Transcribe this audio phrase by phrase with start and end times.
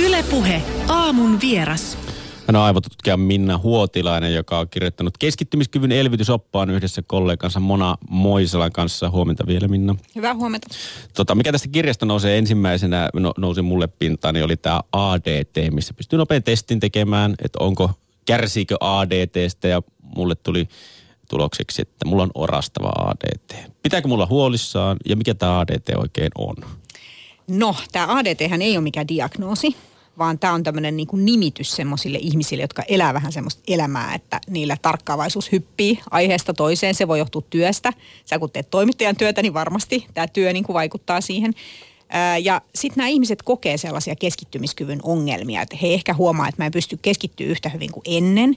[0.00, 1.98] Ylepuhe aamun vieras.
[2.46, 9.10] Hän on aivotutkija Minna Huotilainen, joka on kirjoittanut keskittymiskyvyn elvytysoppaan yhdessä kollegansa Mona Moisalan kanssa.
[9.10, 9.94] Huomenta vielä Minna.
[10.14, 10.68] Hyvää huomenta.
[11.14, 15.94] Tota, mikä tästä kirjasta nousee ensimmäisenä, no, nousi mulle pintaan, niin oli tämä ADT, missä
[15.94, 17.90] pystyy nopean testin tekemään, että onko,
[18.26, 19.82] kärsiikö ADTstä ja
[20.16, 20.68] mulle tuli
[21.28, 23.72] tulokseksi, että mulla on orastava ADT.
[23.82, 26.56] Pitääkö mulla huolissaan ja mikä tämä ADT oikein on?
[27.46, 29.76] No, tämä ADT ei ole mikään diagnoosi,
[30.18, 34.76] vaan tämä on tämmöinen niin nimitys semmoisille ihmisille, jotka elää vähän semmoista elämää, että niillä
[34.82, 36.94] tarkkaavaisuus hyppii aiheesta toiseen.
[36.94, 37.92] Se voi johtua työstä.
[38.24, 41.52] Sä kun teet toimittajan työtä, niin varmasti tämä työ niin kuin vaikuttaa siihen.
[42.42, 46.72] Ja sitten nämä ihmiset kokee sellaisia keskittymiskyvyn ongelmia, että he ehkä huomaa, että mä en
[46.72, 48.56] pysty keskittyä yhtä hyvin kuin ennen.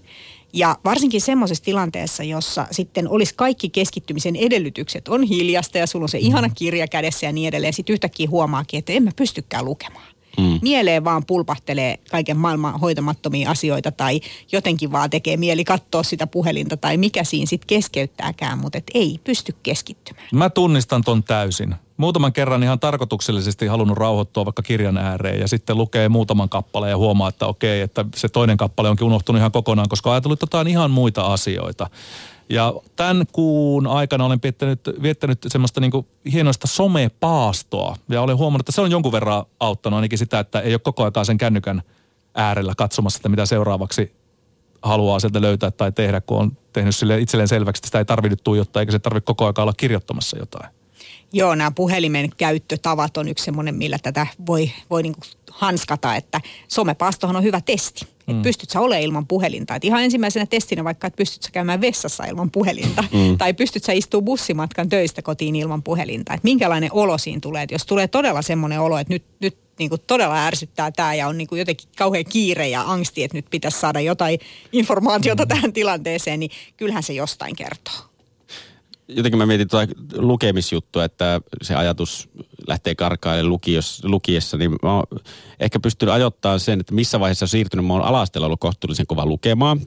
[0.53, 6.09] Ja varsinkin semmoisessa tilanteessa, jossa sitten olisi kaikki keskittymisen edellytykset, on hiljasta ja sulla on
[6.09, 7.73] se ihana kirja kädessä ja niin edelleen.
[7.73, 10.18] Sitten yhtäkkiä huomaakin, että en mä pystykään lukemaan.
[10.39, 10.59] Mm.
[10.61, 14.21] Mieleen vaan pulpahtelee kaiken maailman hoitamattomia asioita tai
[14.51, 19.19] jotenkin vaan tekee mieli katsoa sitä puhelinta tai mikä siinä sitten keskeyttääkään, mutta et ei
[19.23, 20.27] pysty keskittymään.
[20.33, 21.75] Mä tunnistan ton täysin.
[21.97, 26.97] Muutaman kerran ihan tarkoituksellisesti halunnut rauhoittua vaikka kirjan ääreen ja sitten lukee muutaman kappaleen ja
[26.97, 30.91] huomaa, että okei, että se toinen kappale onkin unohtunut ihan kokonaan, koska ajatellut jotain ihan
[30.91, 31.89] muita asioita.
[32.49, 35.91] Ja tämän kuun aikana olen viettänyt, viettänyt semmoista niin
[36.31, 37.95] hienoista somepaastoa.
[38.09, 41.03] Ja olen huomannut, että se on jonkun verran auttanut ainakin sitä, että ei ole koko
[41.03, 41.81] ajan sen kännykän
[42.35, 44.13] äärellä katsomassa, että mitä seuraavaksi
[44.81, 48.35] haluaa sieltä löytää tai tehdä, kun on tehnyt sille itselleen selväksi, että sitä ei tarvitse
[48.43, 50.78] tuijottaa, eikä se tarvitse koko ajan olla kirjoittamassa jotain.
[51.33, 55.15] Joo, nämä puhelimen käyttötavat on yksi semmoinen, millä tätä voi, voi niin
[55.51, 58.05] hanskata, että somepaastohan on hyvä testi.
[58.05, 58.31] Mm.
[58.31, 59.75] Että pystyt sä olemaan ilman puhelinta.
[59.75, 63.03] Et ihan ensimmäisenä testinä vaikka, että pystyt sä käymään vessassa ilman puhelinta.
[63.11, 63.37] Mm.
[63.37, 66.33] Tai pystyt sä istumaan bussimatkan töistä kotiin ilman puhelinta.
[66.33, 67.63] Että minkälainen olo siinä tulee.
[67.63, 71.27] Että jos tulee todella semmoinen olo, että nyt, nyt niin kuin todella ärsyttää tämä ja
[71.27, 74.39] on niin kuin jotenkin kauhean kiire ja angsti, että nyt pitäisi saada jotain
[74.71, 75.47] informaatiota mm.
[75.47, 78.08] tähän tilanteeseen, niin kyllähän se jostain kertoo
[79.09, 82.29] jotenkin mä mietin tuota lukemisjuttua, että se ajatus
[82.67, 83.57] lähtee karkaille
[84.03, 85.03] lukiessa, niin mä oon
[85.59, 87.85] ehkä pystynyt ajoittamaan sen, että missä vaiheessa on siirtynyt.
[87.85, 89.81] Mä oon alastella ollut kohtuullisen kova lukemaan,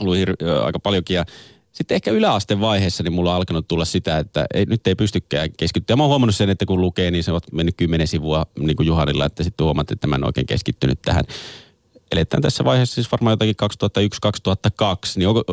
[0.00, 1.24] ollut hir- aika paljonkin ja
[1.72, 5.50] sitten ehkä yläasteen vaiheessa niin mulla on alkanut tulla sitä, että ei, nyt ei pystykään
[5.56, 5.96] keskittyä.
[5.96, 8.86] Mä oon huomannut sen, että kun lukee, niin se on mennyt kymmenen sivua niin kuin
[8.86, 11.24] Juhanilla, että sitten huomaat, että mä en oikein keskittynyt tähän.
[12.12, 13.54] Eletään tässä vaiheessa siis varmaan jotakin
[14.26, 15.44] 2001-2002, niin onko,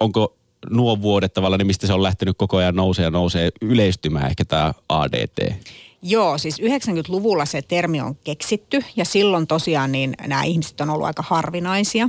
[0.00, 0.36] onko
[0.70, 4.44] nuo vuodet tavallaan, niin mistä se on lähtenyt koko ajan nousee ja nousee yleistymään ehkä
[4.44, 5.54] tämä ADT?
[6.02, 11.06] Joo, siis 90-luvulla se termi on keksitty ja silloin tosiaan niin nämä ihmiset on ollut
[11.06, 12.08] aika harvinaisia.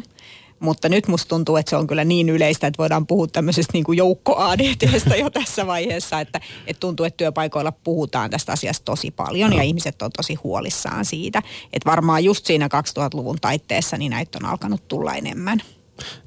[0.60, 3.84] Mutta nyt musta tuntuu, että se on kyllä niin yleistä, että voidaan puhua tämmöisestä niin
[3.84, 9.12] kuin joukko ADTstä jo tässä vaiheessa, että, että tuntuu, että työpaikoilla puhutaan tästä asiasta tosi
[9.12, 11.42] paljon ja ihmiset on tosi huolissaan siitä.
[11.74, 15.62] Että varmaan just siinä 2000-luvun taitteessa niin näitä on alkanut tulla enemmän.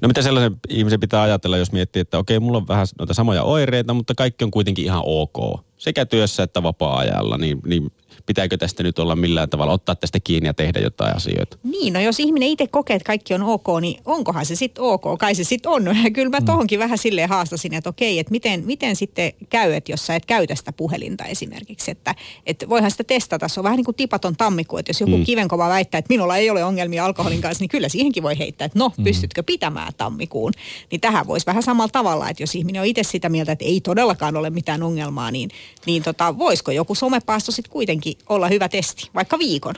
[0.01, 3.43] No mitä sellaisen ihmisen pitää ajatella, jos miettii, että okei, mulla on vähän noita samoja
[3.43, 5.65] oireita, mutta kaikki on kuitenkin ihan ok.
[5.77, 7.91] Sekä työssä että vapaa-ajalla, niin, niin
[8.25, 11.57] pitääkö tästä nyt olla millään tavalla ottaa tästä kiinni ja tehdä jotain asioita?
[11.63, 15.19] Niin, no jos ihminen itse kokee, että kaikki on ok, niin onkohan se sitten ok?
[15.19, 15.85] Kai se sitten on.
[15.85, 16.83] Ja kyllä mä tohonkin mm.
[16.83, 20.55] vähän silleen haastasin, että okei, että miten, miten sitten käy, että jos sä et käytä
[20.55, 21.91] sitä puhelinta esimerkiksi.
[21.91, 22.15] Että,
[22.45, 23.47] että voihan sitä testata.
[23.47, 25.23] Se on vähän niin kuin tipaton tammikuu, että jos joku mm.
[25.23, 28.79] kivenkova väittää, että minulla ei ole ongelmia alkoholin kanssa, niin kyllä siihenkin voi heittää, että
[28.79, 29.03] no, mm.
[29.03, 30.53] pystytkö pitämään tammikuun.
[30.91, 33.81] Niin tähän voisi vähän samalla tavalla, että jos ihminen on itse sitä mieltä, että ei
[33.81, 35.49] todellakaan ole mitään ongelmaa, niin,
[35.85, 39.75] niin tota, voisiko joku somepaasto sitten kuitenkin olla hyvä testi, vaikka viikon.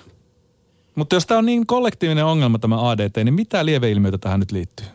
[0.96, 4.86] Mutta jos tämä on niin kollektiivinen ongelma tämä ADT, niin mitä lieveilmiöitä tähän nyt liittyy?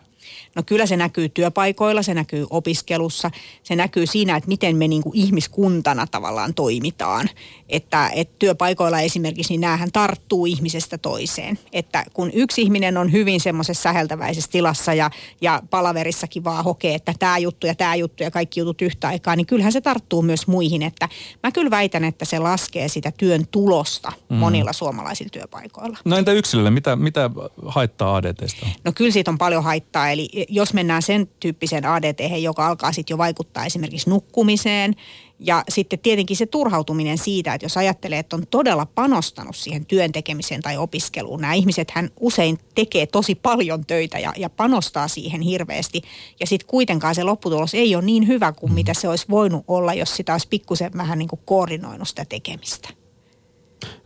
[0.57, 3.31] No kyllä se näkyy työpaikoilla, se näkyy opiskelussa,
[3.63, 7.29] se näkyy siinä, että miten me niin kuin ihmiskuntana tavallaan toimitaan.
[7.69, 11.59] Että, että työpaikoilla esimerkiksi niin näähän tarttuu ihmisestä toiseen.
[11.73, 17.15] Että kun yksi ihminen on hyvin semmoisessa säheltäväisessä tilassa ja, ja palaverissakin vaan hokee, että
[17.19, 20.47] tämä juttu ja tämä juttu ja kaikki jutut yhtä aikaa, niin kyllähän se tarttuu myös
[20.47, 20.83] muihin.
[20.83, 21.09] Että
[21.43, 24.37] mä kyllä väitän, että se laskee sitä työn tulosta mm.
[24.37, 25.99] monilla suomalaisilla työpaikoilla.
[26.05, 27.31] No entä yksilölle, mitä, mitä
[27.67, 28.67] haittaa ADTstä?
[28.85, 33.15] No kyllä siitä on paljon haittaa, eli jos mennään sen tyyppiseen ADT, joka alkaa sitten
[33.15, 34.95] jo vaikuttaa esimerkiksi nukkumiseen
[35.39, 40.13] ja sitten tietenkin se turhautuminen siitä, että jos ajattelee, että on todella panostanut siihen työn
[40.13, 41.41] tekemiseen tai opiskeluun.
[41.41, 46.03] Nämä ihmiset hän usein tekee tosi paljon töitä ja, ja panostaa siihen hirveästi.
[46.41, 49.95] Ja sitten kuitenkaan se lopputulos ei ole niin hyvä kuin mitä se olisi voinut olla,
[49.95, 52.89] jos sitä olisi pikkusen vähän niin kuin koordinoinut sitä tekemistä.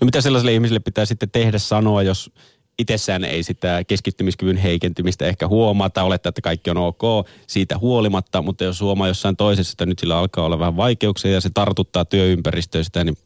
[0.01, 2.31] No mitä sellaiselle ihmiselle pitää sitten tehdä sanoa, jos
[2.81, 7.03] itsessään ei sitä keskittymiskyvyn heikentymistä ehkä huomaa tai olettaa, että kaikki on ok
[7.47, 11.41] siitä huolimatta, mutta jos huomaa jossain toisessa, että nyt sillä alkaa olla vähän vaikeuksia ja
[11.41, 13.17] se tartuttaa työympäristöistä, niin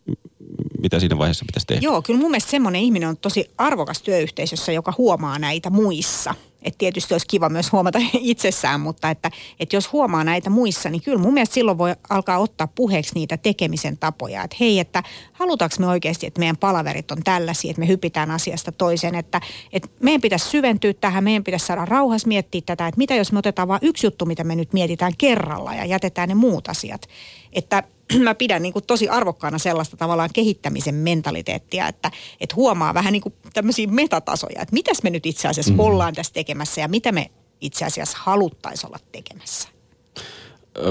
[0.84, 1.80] mitä siinä vaiheessa pitäisi tehdä?
[1.84, 6.34] Joo, kyllä mun mielestä semmoinen ihminen on tosi arvokas työyhteisössä, joka huomaa näitä muissa.
[6.62, 11.02] Että tietysti olisi kiva myös huomata itsessään, mutta että, että jos huomaa näitä muissa, niin
[11.02, 14.42] kyllä mun mielestä silloin voi alkaa ottaa puheeksi niitä tekemisen tapoja.
[14.42, 15.02] Että hei, että
[15.32, 19.14] halutaanko me oikeasti, että meidän palaverit on tällaisia, että me hypitään asiasta toiseen.
[19.14, 19.40] Että,
[19.72, 23.38] että meidän pitäisi syventyä tähän, meidän pitäisi saada rauhassa miettiä tätä, että mitä jos me
[23.38, 27.08] otetaan vain yksi juttu, mitä me nyt mietitään kerralla ja jätetään ne muut asiat.
[27.52, 27.82] Että
[28.24, 32.10] mä pidän niin kuin tosi arvokkaana sellaista tavallaan kehittämisen mentaliteettia, että,
[32.40, 35.80] että huomaa vähän niin kuin tämmöisiä metatasoja, että mitäs me nyt itse asiassa mm.
[35.80, 37.30] ollaan tässä tekemässä ja mitä me
[37.60, 39.68] itse asiassa haluttaisiin olla tekemässä.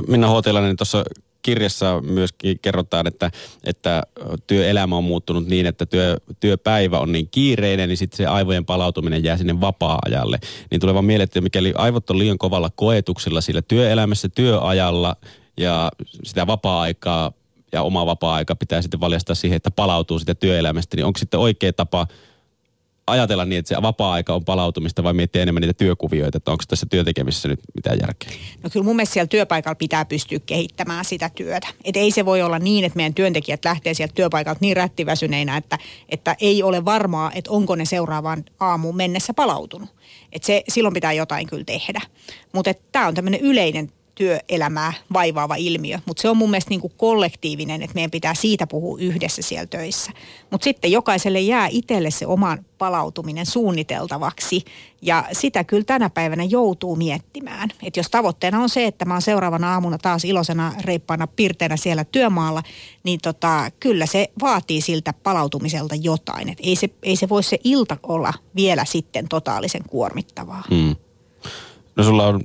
[0.08, 1.04] Minna Huotilainen tuossa
[1.42, 3.32] kirjassa myöskin kerrotaan, että,
[3.64, 4.04] että
[4.48, 9.24] työelämä on muuttunut niin, että työ, työpäivä on niin kiireinen, niin sitten se aivojen palautuminen
[9.24, 10.40] jää sinne vapaa-ajalle.
[10.72, 15.16] Niin tulee vaan mieleen, että mikäli aivot on liian kovalla koetuksella sillä työelämässä, työajalla,
[15.58, 15.92] ja
[16.24, 17.32] sitä vapaa-aikaa
[17.72, 21.74] ja oma vapaa-aika pitää sitten valjastaa siihen, että palautuu sitä työelämästä, niin onko sitten oikea
[21.74, 22.08] tapa
[23.08, 26.86] ajatella niin, että se vapaa-aika on palautumista vai miettiä enemmän niitä työkuvioita, että onko tässä
[26.90, 28.30] työtekemisessä nyt mitään järkeä?
[28.64, 31.68] No kyllä mun mielestä siellä työpaikalla pitää pystyä kehittämään sitä työtä.
[31.84, 35.78] Että ei se voi olla niin, että meidän työntekijät lähtee sieltä työpaikalta niin rättiväsyneinä, että,
[36.10, 39.90] että ei ole varmaa, että onko ne seuraavaan aamuun mennessä palautunut.
[40.32, 42.02] Että se, silloin pitää jotain kyllä tehdä.
[42.54, 46.94] Mutta tämä on tämmöinen yleinen työelämää vaivaava ilmiö, mutta se on mun mielestä niin kuin
[46.98, 50.12] kollektiivinen, että meidän pitää siitä puhua yhdessä siellä töissä.
[50.52, 54.64] Mutta sitten jokaiselle jää itselle se oman palautuminen suunniteltavaksi
[55.02, 57.70] ja sitä kyllä tänä päivänä joutuu miettimään.
[57.84, 62.04] Että jos tavoitteena on se, että mä oon seuraavana aamuna taas iloisena, reippaana, pirteenä siellä
[62.04, 62.64] työmaalla,
[63.04, 66.50] niin tota, kyllä se vaatii siltä palautumiselta jotain.
[66.50, 70.64] Et ei, se, ei se voi se ilta olla vielä sitten totaalisen kuormittavaa.
[70.70, 70.96] Hmm.
[71.96, 72.42] No sulla on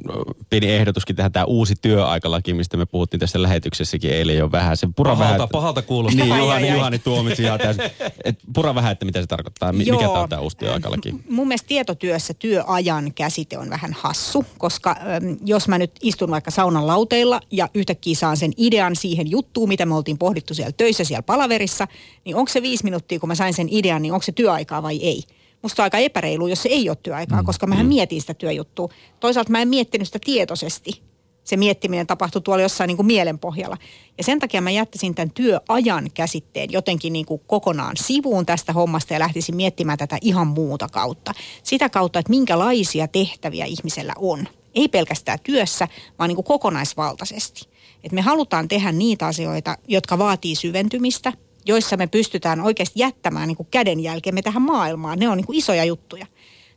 [0.50, 4.77] pieni ehdotuskin tähän tämä uusi työaikalaki, mistä me puhuttiin tässä lähetyksessäkin eilen jo vähän.
[4.77, 6.27] Se pura pahalta, vähän, pahalta kuulostaa.
[6.27, 7.85] Niin, Juhani, Juhani tuomitsi ihan täysin.
[8.25, 9.73] Et pura vähän, että mitä se tarkoittaa.
[9.73, 11.15] Mikä tämä on tämä uusi työaikalaki?
[11.31, 16.50] Mun mielestä tietotyössä työajan käsite on vähän hassu, koska äm, jos mä nyt istun vaikka
[16.50, 21.05] saunan lauteilla ja yhtäkkiä saan sen idean siihen juttuun, mitä me oltiin pohdittu siellä töissä,
[21.05, 21.87] siellä palaverissa,
[22.25, 24.99] niin onko se viisi minuuttia, kun mä sain sen idean, niin onko se työaikaa vai
[25.03, 25.23] ei?
[25.63, 27.47] Musta on aika epäreilu, jos se ei ole työaikaa, mm.
[27.47, 27.89] koska mähän mm.
[27.89, 28.89] mietin sitä työjuttua.
[29.21, 31.03] Toisaalta mä en miettinyt sitä tietoisesti.
[31.45, 33.77] Se miettiminen tapahtui tuolla jossain niin kuin mielen pohjalla.
[34.19, 39.13] Ja sen takia mä jättäisin tämän työajan käsitteen jotenkin niin kuin kokonaan sivuun tästä hommasta
[39.13, 41.33] ja lähtisin miettimään tätä ihan muuta kautta.
[41.63, 44.49] Sitä kautta, että minkälaisia tehtäviä ihmisellä on.
[44.75, 45.89] Ei pelkästään työssä,
[46.19, 47.69] vaan niin kuin kokonaisvaltaisesti.
[48.05, 51.33] Et me halutaan tehdä niitä asioita, jotka vaatii syventymistä–
[51.69, 55.19] joissa me pystytään oikeasti jättämään niin kuin kädenjälkemme tähän maailmaan.
[55.19, 56.26] Ne on niin kuin isoja juttuja.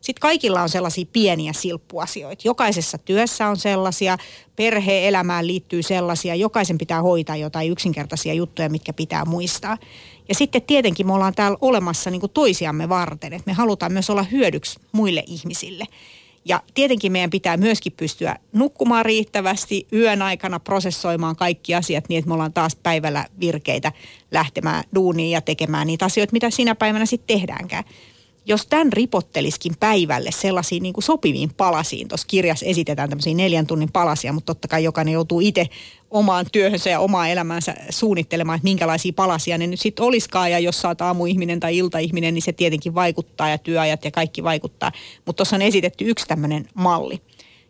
[0.02, 2.42] Sitten kaikilla on sellaisia pieniä silppuasioita.
[2.46, 4.18] Jokaisessa työssä on sellaisia,
[4.56, 9.78] perhe-elämään liittyy sellaisia, jokaisen pitää hoitaa jotain yksinkertaisia juttuja, mitkä pitää muistaa.
[10.30, 14.10] Ja sitten tietenkin me ollaan täällä olemassa niin kuin toisiamme varten, että me halutaan myös
[14.10, 15.86] olla hyödyksi muille ihmisille.
[16.46, 22.28] Ja tietenkin meidän pitää myöskin pystyä nukkumaan riittävästi, yön aikana prosessoimaan kaikki asiat niin, että
[22.28, 23.92] me ollaan taas päivällä virkeitä
[24.32, 27.84] lähtemään duuniin ja tekemään niitä asioita, mitä siinä päivänä sitten tehdäänkään
[28.46, 33.92] jos tämän ripotteliskin päivälle sellaisiin niin kuin sopiviin palasiin, tuossa kirjassa esitetään tämmöisiä neljän tunnin
[33.92, 35.70] palasia, mutta totta kai jokainen joutuu itse
[36.12, 40.52] omaan työhönsä ja omaa elämäänsä suunnittelemaan, että minkälaisia palasia ne nyt sitten olisikaan.
[40.52, 44.92] Ja jos oot aamuihminen tai iltaihminen, niin se tietenkin vaikuttaa ja työajat ja kaikki vaikuttaa.
[45.26, 47.22] Mutta tuossa on esitetty yksi tämmöinen malli.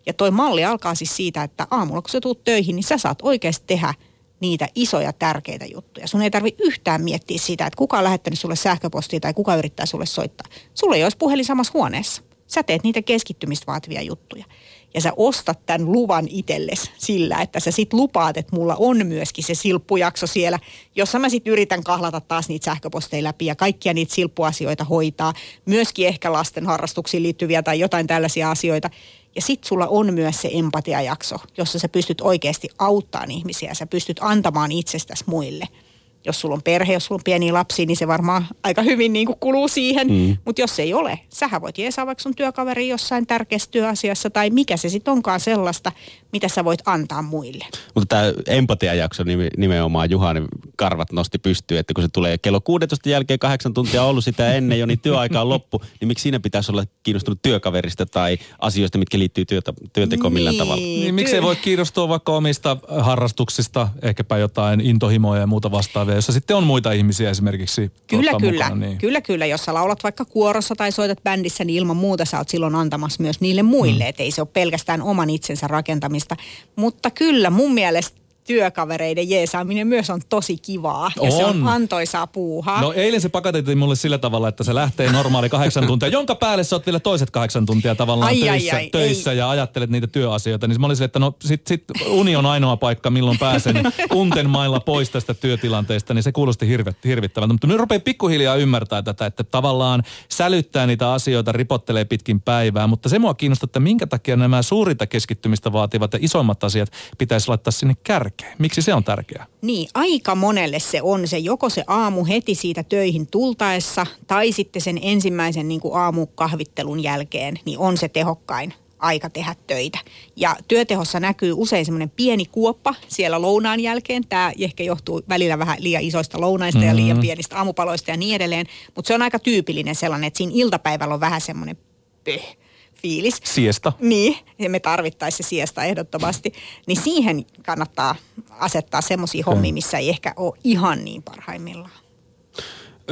[0.06, 3.20] Ja toi malli alkaa siis siitä, että aamulla kun sä tuut töihin, niin sä saat
[3.22, 3.94] oikeasti tehdä–
[4.42, 6.08] niitä isoja tärkeitä juttuja.
[6.08, 9.86] Sun ei tarvi yhtään miettiä sitä, että kuka on lähettänyt sulle sähköpostia tai kuka yrittää
[9.86, 10.48] sulle soittaa.
[10.74, 12.22] Sulla ei olisi puhelin samassa huoneessa.
[12.48, 14.46] Sä teet niitä keskittymistä vaativia juttuja.
[14.94, 19.44] Ja sä ostat tämän luvan itsellesi sillä, että sä sit lupaat, että mulla on myöskin
[19.44, 20.60] se silppujakso siellä,
[20.96, 25.34] jossa mä sit yritän kahlata taas niitä sähköposteja läpi ja kaikkia niitä silppuasioita hoitaa.
[25.66, 28.90] Myöskin ehkä lasten harrastuksiin liittyviä tai jotain tällaisia asioita.
[29.36, 34.18] Ja sitten sulla on myös se empatiajakso, jossa sä pystyt oikeasti auttamaan ihmisiä, sä pystyt
[34.22, 35.68] antamaan itsestäsi muille–
[36.26, 39.28] jos sulla on perhe, jos sulla on pieni lapsi, niin se varmaan aika hyvin niin
[39.28, 40.08] kuin kuluu siihen.
[40.08, 40.38] Mm.
[40.46, 44.78] Mutta jos ei ole, sähän voit jeesaa vaikka sun työkaveri jossain tärkeässä työasiassa tai mikä
[44.78, 45.92] se sitten onkaan sellaista,
[46.34, 47.66] mitä sä voit antaa muille.
[47.96, 49.24] Mutta tämä empatiajakso
[49.58, 50.42] nimenomaan Juhani
[50.76, 54.80] Karvat nosti pystyyn, että kun se tulee kello 16 jälkeen kahdeksan tuntia ollut sitä ennen
[54.80, 59.20] jo, niin työaika on loppu, niin miksi siinä pitäisi olla kiinnostunut työkaverista tai asioista, mitkä
[59.20, 60.82] liittyy työtä, työntekoon millään niin, tavalla?
[60.82, 66.18] Niin, miksi ei voi kiinnostua vaikka omista harrastuksista, ehkäpä jotain intohimoja ja muuta vastaavia yleisö,
[66.18, 68.64] jossa sitten on muita ihmisiä esimerkiksi Kyllä, kyllä.
[68.64, 68.98] Mukana, niin.
[68.98, 69.46] Kyllä, kyllä.
[69.46, 73.24] Jos sä laulat vaikka kuorossa tai soitat bändissä, niin ilman muuta sä oot silloin antamassa
[73.24, 74.04] myös niille muille.
[74.04, 74.10] Mm.
[74.10, 76.36] Että ei se ole pelkästään oman itsensä rakentamista.
[76.76, 78.21] Mutta kyllä mun mielestä
[78.52, 81.12] työkavereiden jeesaaminen myös on tosi kivaa.
[81.22, 81.68] Ja se on On.
[81.68, 82.82] antoisaa puuhaa.
[82.82, 86.64] No eilen se pakotettiin mulle sillä tavalla, että se lähtee normaali kahdeksan tuntia, jonka päälle
[86.64, 90.08] sä oot vielä toiset kahdeksan tuntia tavallaan Ai, ai, töissä, ai, töissä ja ajattelet niitä
[90.08, 90.68] työasioita.
[90.68, 93.76] Niin mä olin silleen, että no sit, sit uni on ainoa paikka, milloin pääsen
[94.14, 96.68] unten mailla pois tästä työtilanteesta, niin se kuulosti
[97.06, 97.54] hirvittävältä.
[97.54, 103.10] Mutta nyt rupeaa pikkuhiljaa ymmärtää tätä, että tavallaan sälyttää niitä asioita, ripottelee pitkin päivää, mutta
[103.10, 107.72] se mua kiinnostaa, että minkä takia nämä suurinta keskittymistä vaativat ja isommat asiat pitäisi laittaa
[107.72, 108.41] sinne kärkeen.
[108.58, 109.46] Miksi se on tärkeää?
[109.62, 114.82] Niin, aika monelle se on se joko se aamu heti siitä töihin tultaessa tai sitten
[114.82, 120.00] sen ensimmäisen niin kuin aamukahvittelun jälkeen, niin on se tehokkain aika tehdä töitä.
[120.36, 124.28] Ja työtehossa näkyy usein semmoinen pieni kuoppa siellä lounaan jälkeen.
[124.28, 126.90] Tämä ehkä johtuu välillä vähän liian isoista lounaista mm-hmm.
[126.90, 128.66] ja liian pienistä aamupaloista ja niin edelleen.
[128.96, 131.78] Mutta se on aika tyypillinen sellainen, että siinä iltapäivällä on vähän semmoinen
[132.24, 132.58] pöh
[133.02, 133.42] fiilis.
[133.44, 133.94] Siesta.
[134.00, 136.54] Niin, ja me tarvittaisiin se siesta ehdottomasti.
[136.88, 138.16] Niin siihen kannattaa
[138.50, 141.92] asettaa semmoisia hommia, missä ei ehkä ole ihan niin parhaimmillaan.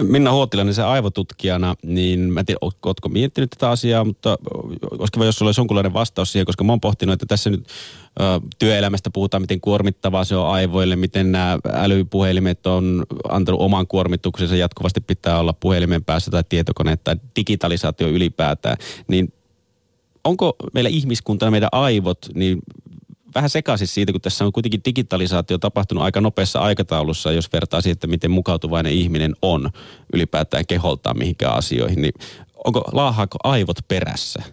[0.03, 4.37] Minna Huotilainen, se aivotutkijana, niin mä en tiedä, ootko miettinyt tätä asiaa, mutta
[4.91, 7.67] olisi kiva, jos sulla olisi jonkunlainen vastaus siihen, koska mä oon pohtinut, että tässä nyt
[8.19, 8.23] ö,
[8.59, 15.01] työelämästä puhutaan, miten kuormittavaa se on aivoille, miten nämä älypuhelimet on antanut oman kuormituksensa, jatkuvasti
[15.01, 18.77] pitää olla puhelimen päässä tai tietokone tai digitalisaatio ylipäätään,
[19.07, 19.33] niin
[20.29, 22.59] onko meillä ihmiskuntana, meidän aivot, niin
[23.35, 27.93] vähän sekaisin siitä, kun tässä on kuitenkin digitalisaatio tapahtunut aika nopeassa aikataulussa, jos vertaa siihen,
[27.93, 29.69] että miten mukautuvainen ihminen on
[30.13, 32.13] ylipäätään keholtaan mihinkään asioihin, niin
[32.65, 34.43] onko laahaako aivot perässä?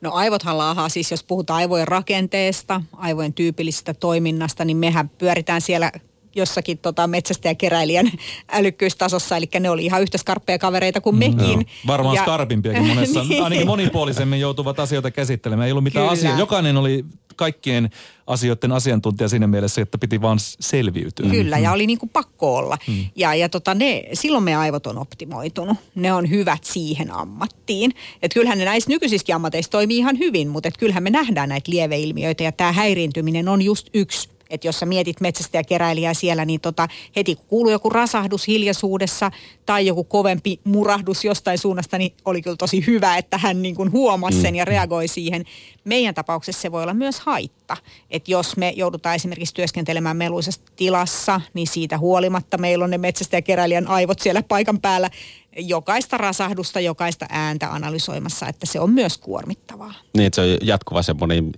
[0.00, 5.92] No aivothan laahaa siis, jos puhutaan aivojen rakenteesta, aivojen tyypillisestä toiminnasta, niin mehän pyöritään siellä
[6.36, 8.10] jossakin tota metsästäjäkeräilijän
[8.52, 11.50] älykkyystasossa, eli ne oli ihan yhtä skarppeja kavereita kuin mekin.
[11.50, 11.62] Joo.
[11.86, 13.44] Varmaan ja, skarpimpiakin monessa, Niin.
[13.44, 15.66] ainakin monipuolisemmin joutuvat asioita käsittelemään.
[15.66, 16.38] Ei ollut mitään asiaa.
[16.38, 17.04] Jokainen oli
[17.36, 17.90] kaikkien
[18.26, 21.30] asioiden asiantuntija siinä mielessä, että piti vaan selviytyä.
[21.30, 22.78] Kyllä, ja oli niin kuin pakko olla.
[22.86, 23.04] Hmm.
[23.16, 25.76] Ja, ja tota ne, silloin meidän aivot on optimoitunut.
[25.94, 27.92] Ne on hyvät siihen ammattiin.
[28.22, 31.72] Et kyllähän ne näissä nykyisissäkin ammateissa toimii ihan hyvin, mutta et kyllähän me nähdään näitä
[31.72, 36.44] lieveilmiöitä, ja tämä häiriintyminen on just yksi että jos sä mietit metsästä ja keräilijää siellä,
[36.44, 39.30] niin tota, heti kun kuuluu joku rasahdus hiljaisuudessa
[39.66, 43.92] tai joku kovempi murahdus jostain suunnasta, niin oli kyllä tosi hyvä, että hän niin kuin
[43.92, 45.44] huomasi sen ja reagoi siihen.
[45.84, 47.76] Meidän tapauksessa se voi olla myös haitta.
[48.10, 53.36] Että jos me joudutaan esimerkiksi työskentelemään meluisessa tilassa, niin siitä huolimatta meillä on ne metsästä
[53.36, 55.10] ja keräilijän aivot siellä paikan päällä
[55.58, 59.94] jokaista rasahdusta, jokaista ääntä analysoimassa, että se on myös kuormittavaa.
[60.16, 61.52] Niin, että se on jatkuva semmoinen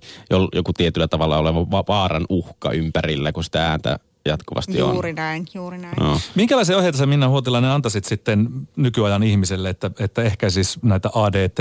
[0.53, 4.93] joku tietyllä tavalla oleva va- vaaran uhka ympärillä, kun sitä ääntä jatkuvasti on.
[4.93, 5.95] Juuri näin, juuri näin.
[5.99, 6.19] No.
[6.35, 11.59] Minkälaisia ohjeita sä Minna Huotilainen antaisit sitten nykyajan ihmiselle, että, että ehkäisis näitä ADT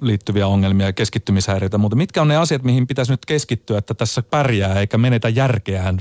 [0.00, 4.22] liittyviä ongelmia ja keskittymishäiriöitä, mutta mitkä on ne asiat, mihin pitäisi nyt keskittyä, että tässä
[4.22, 5.98] pärjää eikä menetä järkeään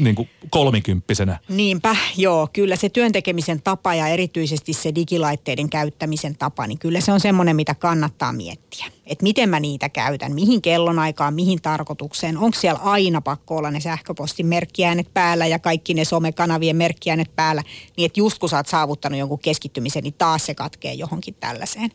[0.00, 1.38] niin kuin kolmikymppisenä?
[1.48, 2.48] Niinpä, joo.
[2.52, 7.56] Kyllä se työntekemisen tapa ja erityisesti se digilaitteiden käyttämisen tapa, niin kyllä se on semmoinen,
[7.56, 8.86] mitä kannattaa miettiä.
[9.06, 12.38] Että miten mä niitä käytän, mihin kellonaikaan, mihin tarkoitukseen.
[12.38, 17.62] Onko siellä aina pakko olla ne sähköpostin merkkiäänet päällä ja kaikki ne somekanavien merkkiäänet päällä,
[17.96, 21.90] niin että just kun sä oot saavuttanut jonkun keskittymisen, niin taas se katkee johonkin tällaiseen.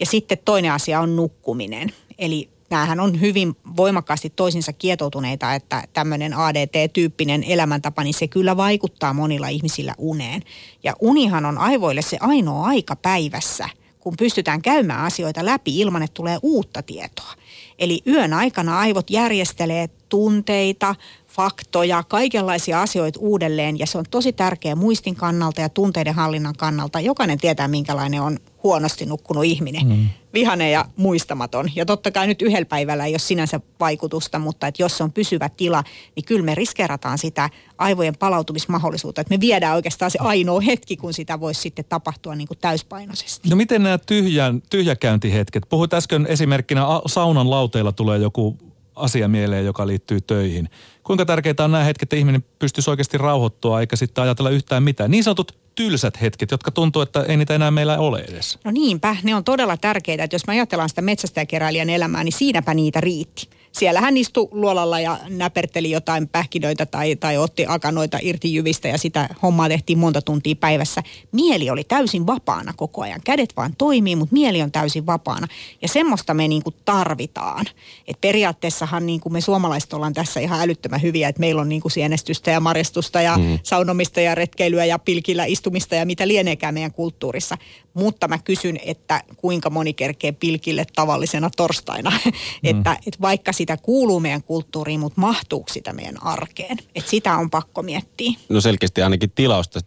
[0.00, 1.92] Ja sitten toinen asia on nukkuminen.
[2.18, 9.12] Eli näähän on hyvin voimakkaasti toisinsa kietoutuneita, että tämmöinen ADT-tyyppinen elämäntapa, niin se kyllä vaikuttaa
[9.12, 10.42] monilla ihmisillä uneen.
[10.84, 13.68] Ja unihan on aivoille se ainoa aika päivässä,
[14.00, 17.32] kun pystytään käymään asioita läpi ilman, että tulee uutta tietoa.
[17.78, 20.94] Eli yön aikana aivot järjestelee tunteita,
[21.28, 27.00] faktoja, kaikenlaisia asioita uudelleen ja se on tosi tärkeä muistin kannalta ja tunteiden hallinnan kannalta.
[27.00, 29.86] Jokainen tietää, minkälainen on huonosti nukkunut ihminen.
[29.86, 30.08] Mm.
[30.34, 31.70] Vihane ja muistamaton.
[31.76, 35.12] Ja totta kai nyt yhdellä päivällä ei ole sinänsä vaikutusta, mutta että jos se on
[35.12, 35.84] pysyvä tila,
[36.16, 39.20] niin kyllä me riskerataan sitä aivojen palautumismahdollisuutta.
[39.20, 43.48] Että me viedään oikeastaan se ainoa hetki, kun sitä voisi sitten tapahtua niin kuin täyspainoisesti.
[43.48, 45.62] No miten nämä tyhjän, tyhjäkäyntihetket?
[45.68, 48.58] Puhuit äsken esimerkkinä saunan lauteilla tulee joku
[48.94, 50.68] asia mieleen, joka liittyy töihin.
[51.04, 55.10] Kuinka tärkeää on nämä hetket, että ihminen pystyisi oikeasti rauhoittua eikä sitten ajatella yhtään mitään?
[55.10, 58.58] Niin sanotut tylsät hetket, jotka tuntuu, että ei niitä enää meillä ole edes.
[58.64, 62.74] No niinpä, ne on todella tärkeitä, että jos me ajatellaan sitä metsästäjäkeräilijän elämää, niin siinäpä
[62.74, 63.48] niitä riitti.
[63.78, 68.98] Siellä hän istui luolalla ja näperteli jotain pähkinöitä tai, tai otti akanoita irti jyvistä ja
[68.98, 71.02] sitä hommaa tehtiin monta tuntia päivässä.
[71.32, 73.20] Mieli oli täysin vapaana koko ajan.
[73.24, 75.46] Kädet vaan toimii, mutta mieli on täysin vapaana.
[75.82, 77.66] Ja semmoista me niinku tarvitaan.
[78.06, 82.50] Et periaatteessahan niinku me suomalaiset ollaan tässä ihan älyttömän hyviä, että meillä on niinku sienestystä
[82.50, 83.58] ja marjastusta ja mm.
[83.62, 87.58] saunomista ja retkeilyä ja pilkillä istumista ja mitä lieneekään meidän kulttuurissa.
[87.98, 92.12] Mutta mä kysyn, että kuinka moni kerkee pilkille tavallisena torstaina.
[92.64, 96.78] että, että vaikka sitä kuuluu meidän kulttuuriin, mutta mahtuuko sitä meidän arkeen?
[96.94, 98.32] Et sitä on pakko miettiä.
[98.48, 99.80] No selkeästi ainakin tilausta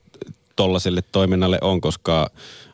[0.56, 2.30] tollaiselle toiminnalle on, koska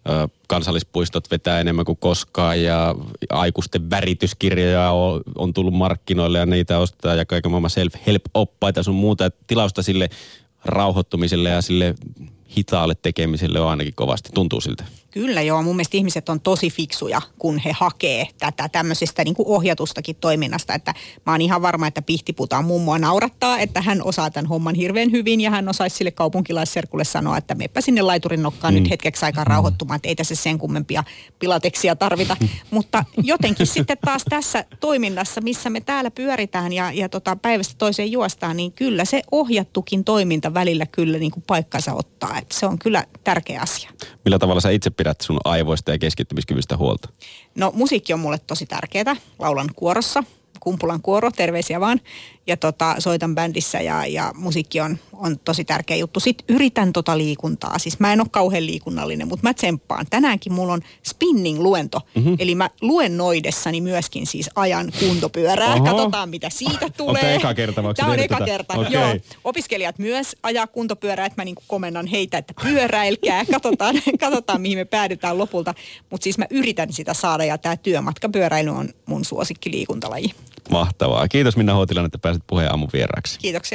[0.10, 2.96] ö, kansallispuistot vetää enemmän kuin koskaan ja
[3.30, 9.30] aikuisten värityskirjoja on, on tullut markkinoille ja niitä ostaa ja kaiken maailman self-help-oppaita sun muuta.
[9.48, 10.10] Tilausta sille
[10.66, 11.96] rauhoittumiselle ja sille
[12.58, 14.84] hitaalle tekemiselle on ainakin kovasti, tuntuu siltä.
[15.18, 19.48] Kyllä joo, mun mielestä ihmiset on tosi fiksuja, kun he hakee tätä tämmöisestä niin kuin
[19.48, 20.74] ohjatustakin toiminnasta.
[20.74, 20.94] Että
[21.26, 25.42] mä oon ihan varma, että Pihtiputaan mummoa naurattaa, että hän osaa tämän homman hirveän hyvin
[25.42, 28.80] ja hän osaisi sille kaupunkilaisserkulle sanoa, että meppä sinne laiturin nokkaan mm.
[28.80, 31.04] nyt hetkeksi aikaa rauhoittumaan, että ei tässä sen kummempia
[31.40, 32.38] pilateksia tarvita.
[32.72, 38.12] Mutta jotenkin sitten taas tässä toiminnassa, missä me täällä pyöritään ja, ja tota päivästä toiseen
[38.12, 42.37] juostaan, niin kyllä se ohjattukin toiminta välillä kyllä niin kuin paikkansa ottaa.
[42.38, 43.90] Että se on kyllä tärkeä asia.
[44.26, 47.10] Millä tavalla sä itse pidät sun aivoista ja keskittymiskyvystä huolta?
[47.56, 49.16] No musiikki on mulle tosi tärkeää.
[49.40, 50.24] Laulan kuorossa,
[50.60, 52.02] Kumpulan kuoro, terveisiä vaan
[52.48, 56.20] ja tota, soitan bändissä ja, ja musiikki on, on tosi tärkeä juttu.
[56.20, 57.80] Sitten yritän tota liikuntaa.
[57.80, 60.06] Siis mä en ole kauhean liikunnallinen, mutta mä tsemppaan.
[60.10, 62.02] Tänäänkin mulla on spinning-luento.
[62.16, 62.36] Mm-hmm.
[62.40, 65.74] Eli mä luennoidessani myöskin siis ajan kuntopyörää.
[65.74, 65.86] Oho.
[65.86, 67.22] Katsotaan mitä siitä tulee.
[67.22, 67.82] Onko eka kerta?
[67.96, 68.92] Tämä on eka kerta, okay.
[68.92, 69.16] joo.
[69.44, 73.46] Opiskelijat myös ajaa kuntopyörää, että mä niinku komennan heitä, että pyöräilkää.
[73.54, 75.74] Katsotaan, katsotaan mihin me päädytään lopulta.
[76.10, 80.34] Mutta siis mä yritän sitä saada ja tämä työmatkapyöräily on mun suosikkiliikuntalaji.
[80.72, 81.28] Mahtavaa.
[81.28, 83.40] Kiitos Minna Huotilainen, että pääsit puheen aamun vieraaksi.
[83.40, 83.66] Kiitoksia.